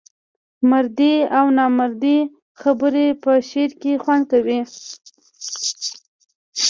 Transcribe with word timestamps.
مردۍ 0.69 1.15
او 1.37 1.45
نامردۍ 1.57 2.19
خبري 2.61 3.07
په 3.23 3.31
شعر 3.49 3.71
کې 3.81 3.93
خوند 4.03 4.23
کوي. 4.31 4.59